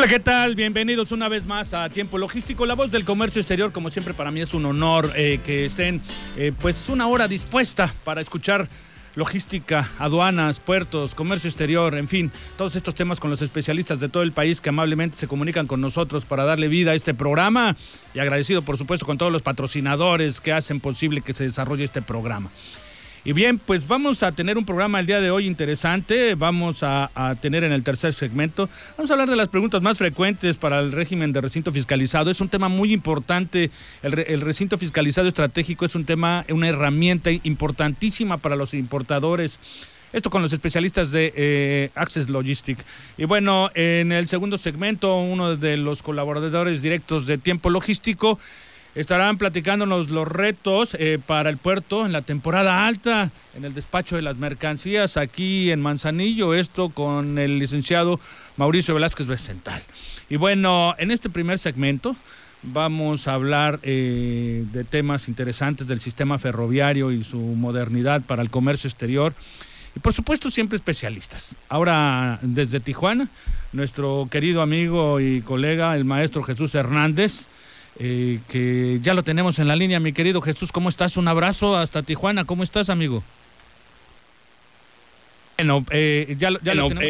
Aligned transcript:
Hola, 0.00 0.08
¿qué 0.08 0.18
tal? 0.18 0.54
Bienvenidos 0.54 1.12
una 1.12 1.28
vez 1.28 1.44
más 1.44 1.74
a 1.74 1.90
Tiempo 1.90 2.16
Logístico, 2.16 2.64
la 2.64 2.72
voz 2.72 2.90
del 2.90 3.04
comercio 3.04 3.42
exterior. 3.42 3.70
Como 3.70 3.90
siempre, 3.90 4.14
para 4.14 4.30
mí 4.30 4.40
es 4.40 4.54
un 4.54 4.64
honor 4.64 5.12
eh, 5.14 5.40
que 5.44 5.66
estén, 5.66 6.00
eh, 6.38 6.52
pues, 6.58 6.88
una 6.88 7.06
hora 7.06 7.28
dispuesta 7.28 7.92
para 8.02 8.22
escuchar 8.22 8.66
logística, 9.14 9.90
aduanas, 9.98 10.58
puertos, 10.58 11.14
comercio 11.14 11.48
exterior, 11.48 11.94
en 11.96 12.08
fin, 12.08 12.32
todos 12.56 12.76
estos 12.76 12.94
temas 12.94 13.20
con 13.20 13.28
los 13.28 13.42
especialistas 13.42 14.00
de 14.00 14.08
todo 14.08 14.22
el 14.22 14.32
país 14.32 14.62
que 14.62 14.70
amablemente 14.70 15.18
se 15.18 15.28
comunican 15.28 15.66
con 15.66 15.82
nosotros 15.82 16.24
para 16.24 16.44
darle 16.44 16.68
vida 16.68 16.92
a 16.92 16.94
este 16.94 17.12
programa 17.12 17.76
y 18.14 18.20
agradecido, 18.20 18.62
por 18.62 18.78
supuesto, 18.78 19.04
con 19.04 19.18
todos 19.18 19.30
los 19.30 19.42
patrocinadores 19.42 20.40
que 20.40 20.54
hacen 20.54 20.80
posible 20.80 21.20
que 21.20 21.34
se 21.34 21.44
desarrolle 21.44 21.84
este 21.84 22.00
programa. 22.00 22.48
Y 23.22 23.34
bien, 23.34 23.58
pues 23.58 23.86
vamos 23.86 24.22
a 24.22 24.32
tener 24.32 24.56
un 24.56 24.64
programa 24.64 24.98
el 24.98 25.04
día 25.04 25.20
de 25.20 25.30
hoy 25.30 25.46
interesante. 25.46 26.34
Vamos 26.34 26.82
a, 26.82 27.10
tener 27.42 27.64
en 27.64 27.72
el 27.72 27.82
tercer 27.82 28.14
segmento, 28.14 28.70
vamos 28.96 29.10
a 29.10 29.14
hablar 29.14 29.28
de 29.28 29.36
las 29.36 29.48
preguntas 29.48 29.82
más 29.82 29.98
frecuentes 29.98 30.56
para 30.56 30.78
el 30.78 30.90
régimen 30.90 31.32
de 31.32 31.42
recinto 31.42 31.70
fiscalizado. 31.70 32.30
Es 32.30 32.40
un 32.40 32.48
tema 32.48 32.70
muy 32.70 32.94
importante. 32.94 33.70
El, 34.02 34.40
recinto 34.40 34.78
fiscalizado 34.78 35.28
estratégico 35.28 35.84
es 35.84 35.94
un 35.94 36.06
tema, 36.06 36.46
una 36.48 36.68
herramienta 36.68 37.30
importantísima 37.30 38.38
para 38.38 38.56
los 38.56 38.72
importadores. 38.72 39.58
Esto 40.14 40.30
con 40.30 40.40
los 40.40 40.54
especialistas 40.54 41.12
de 41.12 41.32
eh, 41.36 41.90
Access 41.94 42.30
Logistic. 42.30 42.78
Y 43.18 43.26
bueno, 43.26 43.70
en 43.74 44.12
el 44.12 44.28
segundo 44.28 44.56
segmento, 44.56 45.16
uno 45.16 45.56
de 45.56 45.76
los 45.76 46.02
colaboradores 46.02 46.80
directos 46.80 47.26
de 47.26 47.36
Tiempo 47.36 47.68
Logístico 47.68 48.38
estarán 48.94 49.38
platicándonos 49.38 50.10
los 50.10 50.26
retos 50.26 50.96
eh, 50.98 51.18
para 51.24 51.50
el 51.50 51.56
puerto 51.56 52.06
en 52.06 52.12
la 52.12 52.22
temporada 52.22 52.86
alta, 52.86 53.30
en 53.54 53.64
el 53.64 53.74
despacho 53.74 54.16
de 54.16 54.22
las 54.22 54.36
mercancías 54.36 55.16
aquí 55.16 55.70
en 55.70 55.80
Manzanillo, 55.80 56.54
esto 56.54 56.88
con 56.88 57.38
el 57.38 57.58
licenciado 57.58 58.20
Mauricio 58.56 58.94
Velázquez 58.94 59.26
Becental. 59.26 59.82
Y 60.28 60.36
bueno, 60.36 60.94
en 60.98 61.10
este 61.10 61.30
primer 61.30 61.58
segmento 61.58 62.16
vamos 62.62 63.26
a 63.26 63.34
hablar 63.34 63.80
eh, 63.82 64.64
de 64.72 64.84
temas 64.84 65.28
interesantes 65.28 65.86
del 65.86 66.00
sistema 66.00 66.38
ferroviario 66.38 67.10
y 67.10 67.24
su 67.24 67.38
modernidad 67.38 68.22
para 68.22 68.42
el 68.42 68.50
comercio 68.50 68.88
exterior. 68.88 69.34
Y 69.96 69.98
por 69.98 70.12
supuesto 70.12 70.50
siempre 70.50 70.76
especialistas. 70.76 71.56
Ahora 71.68 72.38
desde 72.42 72.78
Tijuana, 72.78 73.28
nuestro 73.72 74.28
querido 74.30 74.62
amigo 74.62 75.20
y 75.20 75.40
colega, 75.40 75.96
el 75.96 76.04
maestro 76.04 76.42
Jesús 76.42 76.74
Hernández, 76.74 77.46
eh, 77.98 78.40
que 78.48 78.98
ya 79.02 79.14
lo 79.14 79.22
tenemos 79.22 79.58
en 79.58 79.68
la 79.68 79.76
línea. 79.76 80.00
Mi 80.00 80.12
querido 80.12 80.40
Jesús, 80.40 80.72
¿cómo 80.72 80.88
estás? 80.88 81.16
Un 81.16 81.28
abrazo 81.28 81.76
hasta 81.76 82.02
Tijuana. 82.02 82.44
¿Cómo 82.44 82.62
estás, 82.62 82.90
amigo? 82.90 83.22
Bueno, 85.58 85.84
eh, 85.90 86.36
ya, 86.38 86.50
ya, 86.62 86.74
lo 86.74 86.88
tenemos. 86.88 87.04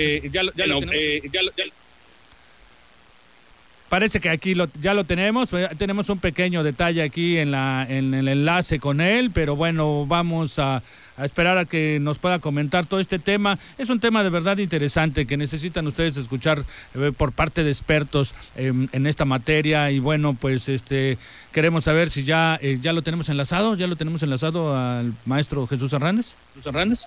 Parece 3.90 4.20
que 4.20 4.30
aquí 4.30 4.54
lo, 4.54 4.68
ya 4.80 4.94
lo 4.94 5.02
tenemos. 5.02 5.52
Eh, 5.52 5.68
tenemos 5.76 6.08
un 6.10 6.20
pequeño 6.20 6.62
detalle 6.62 7.02
aquí 7.02 7.38
en, 7.38 7.50
la, 7.50 7.84
en 7.88 8.14
el 8.14 8.28
enlace 8.28 8.78
con 8.78 9.00
él, 9.00 9.32
pero 9.32 9.56
bueno, 9.56 10.06
vamos 10.06 10.60
a, 10.60 10.80
esperar 11.18 11.58
a 11.58 11.64
que 11.64 11.98
nos 12.00 12.16
pueda 12.18 12.38
comentar 12.38 12.86
todo 12.86 13.00
este 13.00 13.18
tema. 13.18 13.58
Es 13.78 13.90
un 13.90 13.98
tema 13.98 14.22
de 14.22 14.30
verdad 14.30 14.58
interesante 14.58 15.26
que 15.26 15.36
necesitan 15.36 15.88
ustedes 15.88 16.16
escuchar 16.16 16.64
eh, 16.94 17.10
por 17.14 17.32
parte 17.32 17.64
de 17.64 17.70
expertos 17.70 18.32
em, 18.54 18.86
en 18.92 19.08
esta 19.08 19.24
materia. 19.24 19.90
Y 19.90 19.98
bueno, 19.98 20.36
pues 20.40 20.68
este 20.68 21.18
queremos 21.50 21.82
saber 21.82 22.10
si 22.10 22.22
ya, 22.22 22.60
eh, 22.62 22.78
ya 22.80 22.92
lo 22.92 23.02
tenemos 23.02 23.28
enlazado, 23.28 23.74
ya 23.74 23.88
lo 23.88 23.96
tenemos 23.96 24.22
enlazado 24.22 24.78
al 24.78 25.14
maestro 25.24 25.66
Jesús 25.66 25.92
Hernández. 25.92 26.36
Jesús 26.54 26.66
Hernández. 26.66 27.06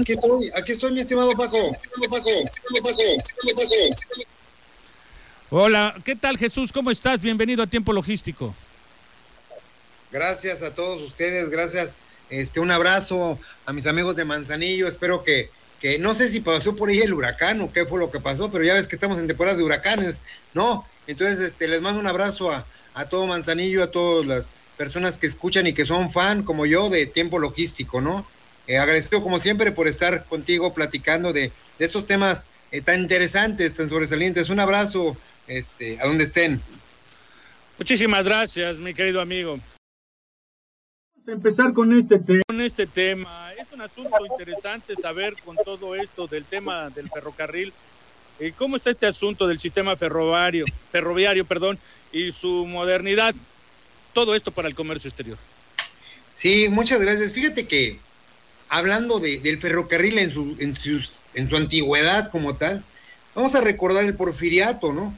Aquí 0.00 0.12
estoy, 0.14 0.50
aquí 0.56 0.72
estoy, 0.72 0.90
mi 0.90 1.00
estimado 1.00 1.30
Paco. 1.34 1.70
Paco, 1.70 2.10
Paco, 2.10 2.30
mi 2.72 2.78
estimado 2.78 3.62
Paco. 3.62 4.35
Hola, 5.50 5.94
¿qué 6.04 6.16
tal 6.16 6.36
Jesús? 6.38 6.72
¿Cómo 6.72 6.90
estás? 6.90 7.20
Bienvenido 7.20 7.62
a 7.62 7.68
Tiempo 7.68 7.92
Logístico. 7.92 8.52
Gracias 10.10 10.60
a 10.62 10.74
todos 10.74 11.00
ustedes, 11.00 11.48
gracias. 11.50 11.94
Este, 12.30 12.58
un 12.58 12.72
abrazo 12.72 13.38
a 13.64 13.72
mis 13.72 13.86
amigos 13.86 14.16
de 14.16 14.24
Manzanillo. 14.24 14.88
Espero 14.88 15.22
que, 15.22 15.50
que 15.80 16.00
no 16.00 16.14
sé 16.14 16.28
si 16.30 16.40
pasó 16.40 16.74
por 16.74 16.88
ahí 16.88 16.98
el 16.98 17.14
huracán 17.14 17.60
o 17.60 17.72
qué 17.72 17.86
fue 17.86 18.00
lo 18.00 18.10
que 18.10 18.18
pasó, 18.18 18.50
pero 18.50 18.64
ya 18.64 18.74
ves 18.74 18.88
que 18.88 18.96
estamos 18.96 19.18
en 19.18 19.28
temporada 19.28 19.56
de 19.56 19.62
huracanes, 19.62 20.22
¿no? 20.52 20.84
Entonces, 21.06 21.38
este, 21.38 21.68
les 21.68 21.80
mando 21.80 22.00
un 22.00 22.08
abrazo 22.08 22.50
a, 22.50 22.66
todo 23.08 23.24
Manzanillo, 23.26 23.84
a 23.84 23.92
todas 23.92 24.26
las 24.26 24.52
personas 24.76 25.16
que 25.16 25.28
escuchan 25.28 25.68
y 25.68 25.74
que 25.74 25.86
son 25.86 26.10
fan, 26.10 26.42
como 26.42 26.66
yo, 26.66 26.90
de 26.90 27.06
Tiempo 27.06 27.38
Logístico, 27.38 28.00
¿no? 28.00 28.26
Eh, 28.66 28.78
agradecido 28.78 29.22
como 29.22 29.38
siempre 29.38 29.70
por 29.70 29.86
estar 29.86 30.24
contigo 30.24 30.74
platicando 30.74 31.32
de, 31.32 31.52
de 31.78 31.84
estos 31.84 32.04
temas 32.04 32.48
eh, 32.72 32.80
tan 32.80 33.00
interesantes, 33.00 33.74
tan 33.74 33.88
sobresalientes. 33.88 34.50
Un 34.50 34.58
abrazo 34.58 35.16
este, 35.46 36.00
a 36.00 36.06
donde 36.06 36.24
estén. 36.24 36.60
Muchísimas 37.78 38.24
gracias, 38.24 38.78
mi 38.78 38.94
querido 38.94 39.20
amigo. 39.20 39.58
Vamos 41.14 41.28
a 41.28 41.32
empezar 41.32 41.72
con 41.72 41.92
este 41.92 42.18
tema. 42.18 42.42
Con 42.46 42.60
este 42.60 42.86
tema. 42.86 43.52
Es 43.54 43.72
un 43.72 43.80
asunto 43.82 44.16
interesante 44.24 44.94
saber 44.96 45.34
con 45.44 45.56
todo 45.56 45.94
esto 45.94 46.26
del 46.26 46.44
tema 46.44 46.88
del 46.90 47.08
ferrocarril. 47.10 47.72
Eh, 48.38 48.52
¿Cómo 48.56 48.76
está 48.76 48.90
este 48.90 49.06
asunto 49.06 49.46
del 49.46 49.58
sistema 49.58 49.96
ferroviario, 49.96 50.64
ferroviario 50.90 51.44
perdón, 51.44 51.78
y 52.12 52.32
su 52.32 52.66
modernidad? 52.66 53.34
Todo 54.12 54.34
esto 54.34 54.50
para 54.50 54.68
el 54.68 54.74
comercio 54.74 55.08
exterior. 55.08 55.38
Sí, 56.32 56.68
muchas 56.68 57.00
gracias. 57.00 57.32
Fíjate 57.32 57.66
que 57.66 57.98
hablando 58.68 59.20
de, 59.20 59.38
del 59.40 59.58
ferrocarril 59.58 60.18
en 60.18 60.30
su, 60.30 60.56
en, 60.58 60.72
en 61.34 61.48
su 61.48 61.56
antigüedad 61.56 62.30
como 62.30 62.56
tal, 62.56 62.84
vamos 63.34 63.54
a 63.54 63.60
recordar 63.60 64.04
el 64.04 64.14
porfiriato, 64.14 64.92
¿no? 64.92 65.14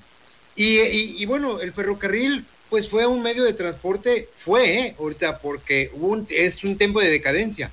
Y, 0.61 1.25
bueno, 1.27 1.61
el 1.61 1.73
ferrocarril 1.73 2.45
pues 2.69 2.89
fue 2.91 3.07
un 3.07 3.23
medio 3.23 3.45
de 3.45 3.53
transporte, 3.53 4.29
fue 4.37 4.79
¿eh? 4.79 4.97
ahorita 4.99 5.39
porque 5.39 5.91
es 6.31 6.65
un 6.65 6.77
tiempo 6.77 7.01
de 7.01 7.09
decadencia, 7.09 7.71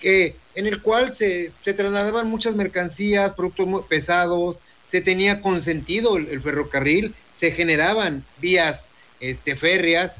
que, 0.00 0.34
en 0.54 0.66
el 0.66 0.80
cual 0.80 1.12
se, 1.12 1.52
trasladaban 1.62 2.28
muchas 2.28 2.56
mercancías, 2.56 3.34
productos 3.34 3.66
muy 3.66 3.82
pesados, 3.82 4.62
se 4.88 5.02
tenía 5.02 5.42
consentido 5.42 6.16
el, 6.16 6.40
ferrocarril, 6.40 7.14
se 7.34 7.52
generaban 7.52 8.24
vías 8.38 8.88
este, 9.20 9.54
férreas, 9.54 10.18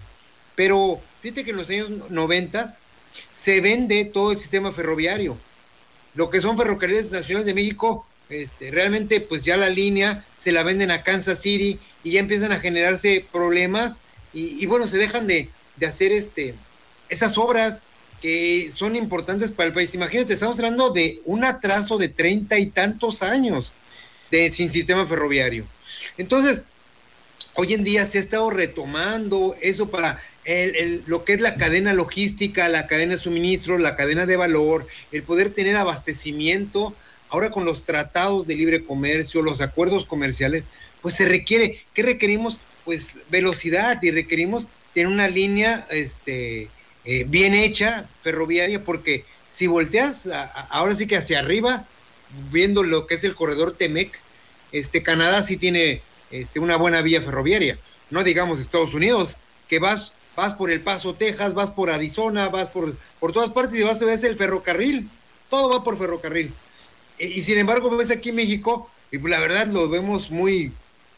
pero 0.55 1.01
fíjate 1.23 1.43
que 1.43 1.51
en 1.53 1.57
los 1.57 1.71
años 1.71 1.91
noventas 2.11 2.79
se 3.35 3.63
vende 3.63 4.05
todo 4.05 4.31
el 4.31 4.37
sistema 4.37 4.73
ferroviario. 4.73 5.39
Lo 6.15 6.29
que 6.29 6.43
son 6.43 6.59
ferrocarriles 6.59 7.11
nacionales 7.11 7.47
de 7.47 7.55
México, 7.55 8.07
este, 8.29 8.71
realmente 8.71 9.21
pues 9.21 9.45
ya 9.45 9.57
la 9.57 9.71
línea 9.71 10.25
se 10.37 10.53
la 10.53 10.63
venden 10.63 10.91
a 10.91 11.03
Kansas 11.03 11.41
City 11.41 11.81
y 12.05 12.13
ya 12.13 12.21
empiezan 12.21 12.53
a 12.53 12.61
generarse 12.61 13.25
problemas 13.33 13.99
y, 14.33 14.67
bueno, 14.67 14.87
se 14.87 14.99
dejan 14.99 15.27
de, 15.27 15.49
hacer 15.87 16.13
este, 16.13 16.55
esas 17.09 17.39
obras 17.39 17.83
que 18.21 18.71
son 18.73 18.97
importantes 18.97 19.53
para 19.53 19.69
el 19.69 19.73
país. 19.73 19.95
Imagínate, 19.95 20.33
estamos 20.33 20.59
hablando 20.59 20.91
de 20.91 21.21
un 21.25 21.45
atraso 21.45 21.99
de 21.99 22.09
treinta 22.09 22.59
y 22.59 22.67
tantos 22.67 23.23
años 23.23 23.73
de, 24.31 24.51
sin 24.51 24.71
sistema 24.71 25.07
ferroviario. 25.07 25.67
Entonces, 26.19 26.65
hoy 27.55 27.75
en 27.75 27.85
día 27.85 28.07
se 28.07 28.19
ha 28.19 28.21
estado 28.21 28.51
retomando 28.51 29.57
eso 29.61 29.89
para 29.89 30.21
lo 31.07 31.25
que 31.25 31.35
es 31.35 31.41
la 31.41 31.55
cadena 31.55 31.95
logística, 31.95 32.69
la 32.69 32.87
cadena 32.87 33.15
de 33.15 33.21
suministro, 33.21 33.79
la 33.79 33.97
cadena 33.97 34.27
de 34.27 34.37
valor, 34.37 34.87
el 35.13 35.23
poder 35.23 35.51
tener 35.51 35.77
abastecimiento. 35.77 36.95
Ahora 37.31 37.51
con 37.51 37.65
los 37.65 37.85
tratados 37.85 38.47
de 38.47 38.55
libre 38.55 38.85
comercio, 38.85 39.43
los 39.43 39.61
acuerdos 39.61 40.05
comerciales, 40.05 40.67
pues 41.05 41.17
se 41.17 41.27
requiere, 41.27 41.85
¿qué 41.93 42.03
requerimos? 42.03 42.59
Pues 42.87 43.19
velocidad 43.29 44.03
y 44.03 44.11
requerimos 44.11 44.71
tener 44.95 45.09
una 45.09 45.29
línea 45.29 45.87
este, 45.91 46.71
eh, 47.05 47.27
bien 47.29 47.53
hecha, 47.53 48.09
ferroviaria, 48.23 48.83
porque 48.83 49.27
si 49.51 49.67
volteas 49.67 50.27
ahora 50.71 50.97
sí 50.97 51.07
que 51.07 51.19
hacia 51.19 51.41
arriba, 51.41 51.87
viendo 52.51 52.83
lo 52.83 53.07
que 53.07 53.17
es 53.17 53.25
el 53.25 53.35
corredor 53.35 53.77
Temec, 53.77 54.19
este, 54.73 55.03
Canadá 55.03 55.43
sí 55.43 55.59
tiene 55.59 56.01
este, 56.31 56.59
una 56.59 56.77
buena 56.77 57.03
vía 57.03 57.21
ferroviaria, 57.21 57.77
no 58.09 58.25
digamos 58.25 58.59
Estados 58.59 58.95
Unidos, 58.95 59.37
que 59.69 59.81
vas 59.81 60.15
vas 60.37 60.55
por 60.55 60.71
El 60.71 60.81
Paso, 60.81 61.15
Texas, 61.15 61.53
vas 61.53 61.71
por 61.71 61.91
Arizona, 61.91 62.49
vas 62.49 62.69
por, 62.69 62.97
por 63.21 63.33
todas 63.33 63.51
partes 63.51 63.79
y 63.79 63.83
vas 63.83 64.01
a 64.01 64.07
ver 64.07 64.25
el 64.25 64.37
ferrocarril. 64.37 65.09
Todo 65.51 65.69
va 65.69 65.85
por 65.85 65.99
ferrocarril. 65.99 66.53
Y, 67.19 67.43
sin 67.43 67.59
embargo, 67.59 67.95
ves 67.97 68.11
aquí 68.11 68.31
en 68.31 68.37
México, 68.37 68.91
y 69.13 69.19
la 69.19 69.39
verdad 69.39 69.67
lo 69.69 69.89
vemos 69.89 70.31
muy, 70.31 70.73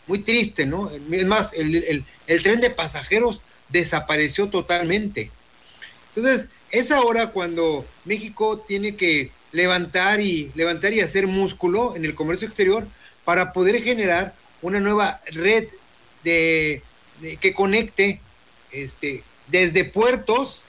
muy 0.07 0.21
triste, 0.21 0.67
¿no? 0.67 0.91
Es 0.91 1.27
más, 1.27 1.53
el, 1.53 2.05
el 2.27 2.43
tren 2.43 2.61
de 2.61 2.71
pasajeros 2.71 3.43
desapareció 3.69 4.49
totalmente. 4.49 5.31
Entonces, 6.15 6.49
es 6.71 6.91
ahora 6.91 7.29
cuando 7.29 7.85
México 8.05 8.65
tiene 8.67 8.97
que 8.97 9.31
levantar 9.53 10.21
y 10.21 10.51
levantar 10.55 10.93
y 10.93 11.01
hacer 11.01 11.27
músculo 11.27 11.97
en 11.97 12.05
el 12.05 12.15
comercio 12.15 12.47
exterior 12.47 12.87
para 13.25 13.53
poder 13.53 13.83
generar 13.83 14.35
una 14.63 14.81
nueva 14.81 15.21
red 15.33 15.69
de, 16.25 16.83
que 17.41 17.55
conecte 17.55 18.21
este, 18.73 19.23
desde 19.49 19.85
puertos, 19.85 20.63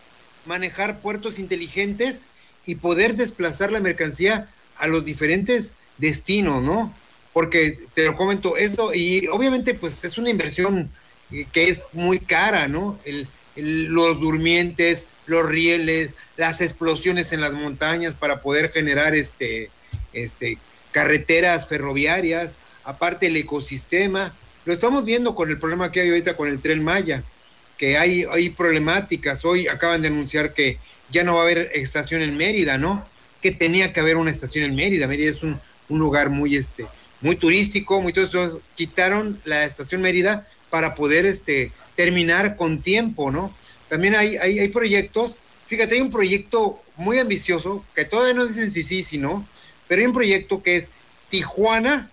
manejar 0.46 1.00
puertos 1.00 1.40
inteligentes 1.40 2.26
y 2.66 2.76
poder 2.76 3.16
desplazar 3.16 3.72
la 3.72 3.80
mercancía 3.80 4.50
a 4.78 4.88
los 4.88 5.04
diferentes 5.04 5.74
destinos, 5.98 6.64
¿no? 6.64 6.94
Porque 7.38 7.78
te 7.94 8.06
lo 8.06 8.16
comento, 8.16 8.58
eso, 8.58 8.96
y 8.96 9.28
obviamente 9.28 9.76
pues 9.76 10.04
es 10.04 10.18
una 10.18 10.32
inversión 10.32 10.90
que 11.52 11.66
es 11.66 11.84
muy 11.94 12.20
cara, 12.20 12.68
¿no? 12.68 13.00
los 13.56 14.20
durmientes, 14.20 15.06
los 15.28 15.48
rieles, 15.48 16.16
las 16.36 16.62
explosiones 16.62 17.34
en 17.34 17.42
las 17.42 17.54
montañas 17.54 18.16
para 18.16 18.42
poder 18.42 18.72
generar 18.72 19.14
este, 19.14 19.70
este, 20.14 20.58
carreteras 20.90 21.68
ferroviarias, 21.68 22.56
aparte 22.84 23.28
el 23.28 23.38
ecosistema. 23.38 24.34
Lo 24.66 24.74
estamos 24.74 25.06
viendo 25.06 25.36
con 25.36 25.52
el 25.52 25.60
problema 25.60 25.92
que 25.92 26.02
hay 26.02 26.10
ahorita 26.10 26.36
con 26.36 26.50
el 26.50 26.60
tren 26.60 26.84
Maya, 26.84 27.22
que 27.78 28.00
hay, 28.00 28.26
hay 28.32 28.50
problemáticas. 28.50 29.46
Hoy 29.46 29.68
acaban 29.68 30.02
de 30.02 30.08
anunciar 30.08 30.56
que 30.56 30.80
ya 31.12 31.24
no 31.24 31.36
va 31.36 31.42
a 31.42 31.44
haber 31.44 31.70
estación 31.76 32.24
en 32.24 32.36
Mérida, 32.36 32.80
¿no? 32.80 33.06
Que 33.44 33.52
tenía 33.52 33.94
que 33.94 34.00
haber 34.00 34.18
una 34.18 34.32
estación 34.32 34.66
en 34.66 34.76
Mérida. 34.76 35.06
Mérida 35.06 35.30
es 35.30 35.44
un, 35.44 35.60
lugar 35.90 36.30
muy, 36.30 36.56
este, 36.56 36.86
muy 37.22 37.36
turístico, 37.36 38.02
muy 38.02 38.14
todo 38.14 38.62
Quitaron 38.76 39.40
la 39.46 39.64
estación 39.64 40.02
Mérida 40.02 40.48
para 40.70 40.96
poder 40.96 41.26
este, 41.26 41.72
terminar 41.96 42.56
con 42.56 42.82
tiempo, 42.82 43.32
¿no? 43.32 43.54
También 43.90 44.16
hay, 44.16 44.38
hay, 44.38 44.68
proyectos, 44.68 45.42
fíjate, 45.68 45.96
hay 45.96 46.02
un 46.02 46.12
proyecto 46.12 46.82
muy 46.98 47.20
ambicioso, 47.20 47.86
que 47.96 48.04
todavía 48.04 48.34
no 48.34 48.46
dicen 48.46 48.70
si 48.70 48.84
sí, 48.84 49.02
si 49.02 49.18
no, 49.18 49.48
pero 49.88 50.02
hay 50.02 50.08
un 50.08 50.14
proyecto 50.14 50.62
que 50.62 50.76
es 50.76 50.90
Tijuana, 51.30 52.10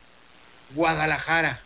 Guadalajara. 0.74 1.60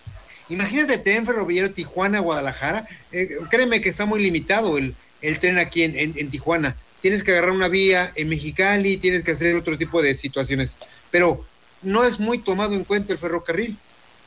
Imagínate 0.48 0.96
tren 0.96 1.26
ferroviario 1.26 1.74
Tijuana, 1.74 2.20
Guadalajara. 2.20 2.88
Eh, 3.12 3.38
créeme 3.50 3.82
que 3.82 3.90
está 3.90 4.06
muy 4.06 4.22
limitado 4.22 4.78
el, 4.78 4.94
tren 5.40 5.58
aquí 5.58 5.82
en, 5.82 5.94
en, 5.96 6.30
Tijuana. 6.30 6.74
Tienes 7.02 7.22
que 7.22 7.32
agarrar 7.32 7.50
una 7.50 7.68
vía 7.68 8.12
en 8.14 8.30
Mexicali, 8.30 8.96
tienes 8.96 9.22
que 9.22 9.32
hacer 9.32 9.54
otro 9.56 9.76
tipo 9.76 10.00
de 10.00 10.16
situaciones. 10.16 10.76
Pero 11.10 11.44
no 11.82 12.04
es 12.04 12.18
muy 12.18 12.38
tomado 12.38 12.74
en 12.74 12.84
cuenta 12.84 13.12
el 13.12 13.18
ferrocarril. 13.18 13.76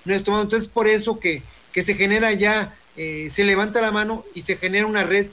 No 0.06 0.14
es 0.14 0.24
tomado. 0.24 0.44
Entonces, 0.44 0.68
por 0.68 0.88
eso 0.88 1.20
que, 1.20 1.44
que 1.72 1.82
se 1.82 1.94
genera 1.94 2.32
ya, 2.34 2.76
eh, 2.98 3.28
se 3.30 3.44
levanta 3.44 3.82
la 3.82 3.92
mano 3.92 4.26
y 4.34 4.42
se 4.42 4.58
genera 4.58 4.86
una 4.86 5.04
red 5.04 5.28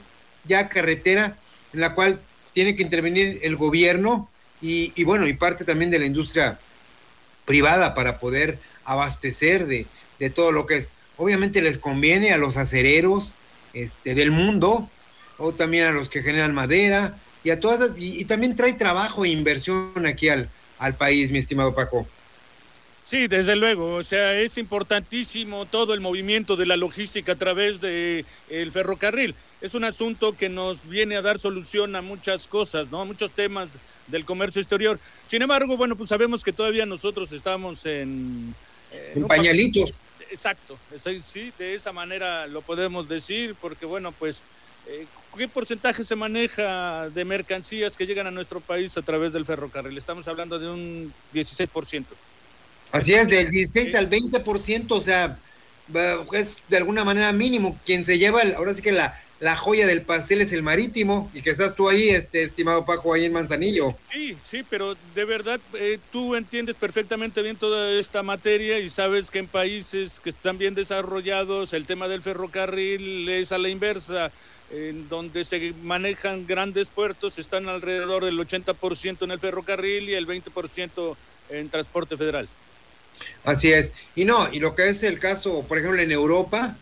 ya 0.45 0.69
carretera 0.69 1.37
en 1.73 1.81
la 1.81 1.93
cual 1.93 2.19
tiene 2.53 2.75
que 2.75 2.83
intervenir 2.83 3.39
el 3.43 3.55
gobierno 3.55 4.29
y, 4.61 5.03
bueno, 5.05 5.27
y 5.27 5.33
parte 5.33 5.63
también 5.63 5.89
de 5.89 5.99
la 5.99 6.05
industria 6.05 6.59
privada 7.45 7.95
para 7.95 8.19
poder 8.19 8.59
abastecer 8.83 9.65
de, 9.65 9.85
todo 10.31 10.51
lo 10.51 10.65
que 10.65 10.77
es. 10.77 10.91
Obviamente 11.17 11.61
les 11.61 11.77
conviene 11.77 12.33
a 12.33 12.37
los 12.37 12.57
acereros 12.57 13.35
este, 13.73 14.15
del 14.15 14.31
mundo, 14.31 14.89
o 15.37 15.53
también 15.53 15.85
a 15.85 15.91
los 15.91 16.09
que 16.09 16.21
generan 16.21 16.53
madera, 16.53 17.15
y 17.43 17.51
a 17.51 17.59
todas, 17.61 17.91
y, 17.97 18.25
también 18.25 18.55
trae 18.57 18.73
trabajo 18.73 19.23
e 19.23 19.29
inversión 19.29 20.05
aquí 20.05 20.27
al, 20.27 20.49
al 20.79 20.95
país, 20.95 21.29
mi 21.29 21.37
estimado 21.39 21.75
Paco. 21.75 22.07
Sí, 23.05 23.27
desde 23.27 23.55
luego, 23.55 23.95
o 23.95 24.03
sea, 24.03 24.39
es 24.39 24.57
importantísimo 24.57 25.65
todo 25.65 25.93
el 25.93 25.99
movimiento 25.99 26.55
de 26.55 26.65
la 26.65 26.77
logística 26.77 27.33
a 27.33 27.35
través 27.35 27.81
del 27.81 28.25
el 28.49 28.71
ferrocarril 28.71 29.35
es 29.61 29.73
un 29.73 29.83
asunto 29.83 30.37
que 30.37 30.49
nos 30.49 30.87
viene 30.87 31.17
a 31.17 31.21
dar 31.21 31.39
solución 31.39 31.95
a 31.95 32.01
muchas 32.01 32.47
cosas, 32.47 32.91
¿no? 32.91 33.01
A 33.01 33.05
muchos 33.05 33.31
temas 33.31 33.69
del 34.07 34.25
comercio 34.25 34.61
exterior. 34.61 34.99
Sin 35.27 35.41
embargo, 35.41 35.75
bueno, 35.75 35.95
pues 35.95 36.09
sabemos 36.09 36.43
que 36.43 36.53
todavía 36.53 36.85
nosotros 36.85 37.31
estamos 37.31 37.85
en... 37.85 38.55
en 39.13 39.27
pañalitos. 39.27 39.93
Exacto, 40.31 40.77
sí, 41.25 41.51
de 41.57 41.73
esa 41.73 41.91
manera 41.91 42.45
lo 42.45 42.61
podemos 42.61 43.09
decir, 43.09 43.55
porque 43.59 43.87
bueno, 43.87 44.11
pues, 44.11 44.35
eh, 44.35 44.39
¿qué 45.37 45.47
porcentaje 45.47 46.03
se 46.03 46.15
maneja 46.15 47.09
de 47.09 47.25
mercancías 47.25 47.95
que 47.95 48.05
llegan 48.05 48.27
a 48.27 48.31
nuestro 48.31 48.59
país 48.59 48.97
a 48.97 49.01
través 49.01 49.33
del 49.33 49.45
ferrocarril? 49.45 49.97
Estamos 49.97 50.27
hablando 50.27 50.59
de 50.59 50.69
un 50.69 51.13
16%. 51.33 52.05
Así 52.91 53.13
es, 53.13 53.27
del 53.27 53.49
16 53.49 53.95
al 53.95 54.09
20%, 54.09 54.85
o 54.89 55.01
sea, 55.01 55.37
es 56.33 56.61
de 56.67 56.77
alguna 56.77 57.03
manera 57.03 57.31
mínimo. 57.31 57.77
Quien 57.85 58.03
se 58.03 58.17
lleva, 58.17 58.41
ahora 58.57 58.73
sí 58.73 58.81
que 58.81 58.91
la, 58.91 59.19
la 59.39 59.55
joya 59.55 59.87
del 59.87 60.01
pastel 60.01 60.41
es 60.41 60.51
el 60.51 60.63
marítimo 60.63 61.31
y 61.33 61.41
que 61.41 61.51
estás 61.51 61.75
tú 61.75 61.87
ahí, 61.89 62.09
este 62.09 62.43
estimado 62.43 62.85
Paco, 62.85 63.13
ahí 63.13 63.25
en 63.25 63.33
Manzanillo. 63.33 63.95
Sí, 64.11 64.37
sí, 64.43 64.65
pero 64.69 64.97
de 65.15 65.25
verdad 65.25 65.59
eh, 65.75 65.97
tú 66.11 66.35
entiendes 66.35 66.75
perfectamente 66.75 67.41
bien 67.41 67.55
toda 67.55 67.91
esta 67.91 68.21
materia 68.21 68.79
y 68.79 68.89
sabes 68.89 69.31
que 69.31 69.39
en 69.39 69.47
países 69.47 70.19
que 70.19 70.29
están 70.29 70.57
bien 70.57 70.75
desarrollados 70.75 71.73
el 71.73 71.85
tema 71.85 72.07
del 72.07 72.21
ferrocarril 72.21 73.29
es 73.29 73.51
a 73.51 73.57
la 73.57 73.69
inversa, 73.69 74.31
en 74.71 75.07
donde 75.07 75.45
se 75.45 75.73
manejan 75.83 76.45
grandes 76.45 76.89
puertos 76.89 77.39
están 77.39 77.69
alrededor 77.69 78.25
del 78.25 78.37
80% 78.37 79.23
en 79.23 79.31
el 79.31 79.39
ferrocarril 79.39 80.09
y 80.09 80.15
el 80.15 80.27
20% 80.27 81.15
en 81.49 81.69
transporte 81.69 82.17
federal. 82.17 82.49
Así 83.43 83.71
es. 83.71 83.93
Y 84.15 84.25
no, 84.25 84.51
y 84.51 84.59
lo 84.59 84.75
que 84.75 84.89
es 84.89 85.03
el 85.03 85.19
caso, 85.19 85.63
por 85.63 85.77
ejemplo, 85.77 86.01
en 86.01 86.11
Europa, 86.11 86.77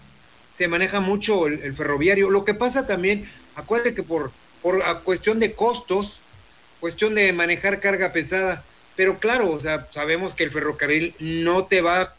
se 0.57 0.68
maneja 0.68 1.00
mucho 1.00 1.48
el, 1.48 1.75
ferroviario. 1.75 2.31
Lo 2.31 2.44
que 2.44 2.56
pasa 2.56 2.88
también, 2.88 3.30
acuérdate 3.56 3.94
que 3.94 4.04
por, 4.04 4.31
por 4.62 4.83
cuestión 5.04 5.39
de 5.39 5.54
costos, 5.54 6.19
cuestión 6.80 7.13
de 7.15 7.31
manejar 7.31 7.80
carga 7.80 8.12
pesada, 8.12 8.63
pero 8.95 9.19
claro, 9.19 9.51
o 9.51 9.59
sea, 9.59 9.88
sabemos 9.92 10.33
que 10.33 10.44
el 10.44 10.51
ferrocarril 10.51 11.13
no 11.19 11.65
te 11.65 11.81
va 11.81 12.15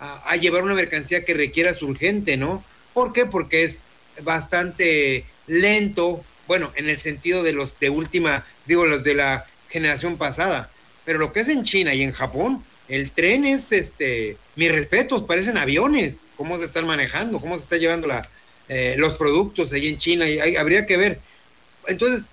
a, 0.00 0.36
llevar 0.36 0.64
una 0.64 0.74
mercancía 0.74 1.24
que 1.24 1.34
requieras 1.34 1.82
urgente, 1.82 2.36
¿no? 2.36 2.64
¿Por 2.94 3.12
qué? 3.12 3.26
Porque 3.26 3.64
es 3.64 3.84
bastante 4.22 5.26
lento, 5.46 6.24
bueno, 6.48 6.72
en 6.74 6.88
el 6.88 6.98
sentido 6.98 7.42
de 7.42 7.52
los 7.52 7.78
de 7.78 7.90
última, 7.90 8.44
digo, 8.66 8.86
los 8.86 9.04
de 9.04 9.14
la 9.14 9.46
generación 9.68 10.16
pasada, 10.16 10.70
pero 11.04 11.18
lo 11.18 11.32
que 11.32 11.40
es 11.40 11.48
en 11.48 11.62
China 11.62 11.94
y 11.94 12.02
en 12.02 12.12
Japón, 12.12 12.64
el 12.88 13.10
tren 13.10 13.44
es, 13.44 13.70
este, 13.70 14.38
mis 14.56 14.72
respetos, 14.72 15.22
parecen 15.22 15.56
aviones, 15.56 16.24
cómo 16.42 16.58
se 16.58 16.64
están 16.64 16.88
manejando, 16.88 17.40
cómo 17.40 17.54
se 17.54 17.62
está 17.62 17.76
llevando 17.76 18.08
la, 18.08 18.28
eh, 18.68 18.96
los 18.98 19.14
productos 19.14 19.72
ahí 19.72 19.86
en 19.86 19.98
China, 20.00 20.28
y 20.28 20.56
habría 20.56 20.86
que 20.86 20.96
ver. 20.96 21.20
Entonces, 21.86 22.26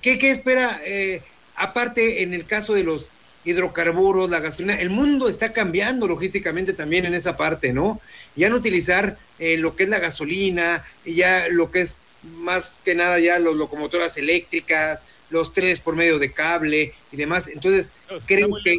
¿qué, 0.00 0.20
qué 0.20 0.30
espera? 0.30 0.80
Eh, 0.84 1.20
aparte, 1.56 2.22
en 2.22 2.32
el 2.32 2.46
caso 2.46 2.74
de 2.74 2.84
los 2.84 3.10
hidrocarburos, 3.44 4.30
la 4.30 4.38
gasolina, 4.38 4.80
el 4.80 4.90
mundo 4.90 5.28
está 5.28 5.52
cambiando 5.52 6.06
logísticamente 6.06 6.74
también 6.74 7.06
en 7.06 7.14
esa 7.14 7.36
parte, 7.36 7.72
¿no? 7.72 8.00
Ya 8.36 8.50
no 8.50 8.54
utilizar 8.54 9.18
eh, 9.40 9.56
lo 9.56 9.74
que 9.74 9.82
es 9.82 9.88
la 9.88 9.98
gasolina, 9.98 10.84
ya 11.04 11.48
lo 11.50 11.72
que 11.72 11.80
es 11.80 11.98
más 12.22 12.80
que 12.84 12.94
nada 12.94 13.18
ya 13.18 13.40
las 13.40 13.54
locomotoras 13.54 14.16
eléctricas, 14.16 15.02
los 15.28 15.52
trenes 15.52 15.80
por 15.80 15.96
medio 15.96 16.20
de 16.20 16.30
cable 16.30 16.94
y 17.10 17.16
demás. 17.16 17.48
Entonces, 17.48 17.90
creo 18.26 18.48
que 18.62 18.78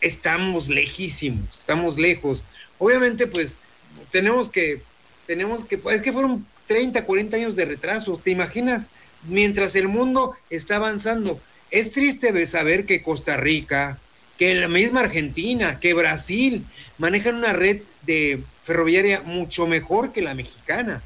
estamos 0.00 0.68
lejísimos, 0.68 1.60
estamos 1.60 1.98
lejos. 1.98 2.42
Obviamente, 2.80 3.28
pues 3.28 3.58
tenemos 4.10 4.50
que, 4.50 4.82
tenemos 5.26 5.64
que, 5.64 5.80
es 5.92 6.02
que 6.02 6.12
fueron 6.12 6.44
30, 6.66 7.04
40 7.04 7.36
años 7.36 7.54
de 7.54 7.66
retraso, 7.66 8.18
¿te 8.22 8.30
imaginas? 8.30 8.88
Mientras 9.28 9.76
el 9.76 9.86
mundo 9.86 10.34
está 10.48 10.76
avanzando. 10.76 11.40
Es 11.70 11.92
triste 11.92 12.46
saber 12.46 12.86
que 12.86 13.02
Costa 13.02 13.36
Rica, 13.36 13.98
que 14.38 14.54
la 14.54 14.66
misma 14.66 15.00
Argentina, 15.00 15.78
que 15.78 15.94
Brasil 15.94 16.64
manejan 16.96 17.36
una 17.36 17.52
red 17.52 17.82
de 18.02 18.42
ferroviaria 18.64 19.20
mucho 19.20 19.66
mejor 19.66 20.12
que 20.12 20.22
la 20.22 20.34
mexicana. 20.34 21.02